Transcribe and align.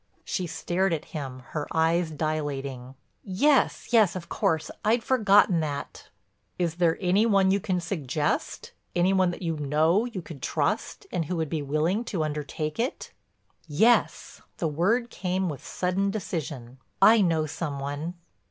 She 0.25 0.47
stared 0.47 0.93
at 0.93 1.05
him, 1.13 1.43
her 1.49 1.67
eyes 1.71 2.09
dilating: 2.09 2.95
"Yes, 3.23 3.89
yes, 3.93 4.15
of 4.15 4.29
course. 4.29 4.71
I'd 4.83 5.03
forgotten 5.03 5.59
that." 5.59 6.09
"Is 6.57 6.77
there 6.77 6.97
any 6.99 7.27
one 7.27 7.51
you 7.51 7.59
can 7.59 7.79
suggest—any 7.79 9.13
one 9.13 9.29
that 9.29 9.43
you 9.43 9.57
know 9.57 10.05
you 10.05 10.23
could 10.23 10.41
trust 10.41 11.05
and 11.11 11.25
who 11.25 11.35
would 11.35 11.49
be 11.49 11.61
willing 11.61 12.03
to 12.05 12.23
undertake 12.23 12.79
it?" 12.79 13.11
"Yes," 13.67 14.41
the 14.57 14.67
word 14.67 15.11
came 15.11 15.49
with 15.49 15.61
a 15.61 15.65
sudden 15.65 16.09
decision. 16.09 16.79
"I 16.99 17.21
know 17.21 17.45
some 17.45 17.77
one." 17.77 18.15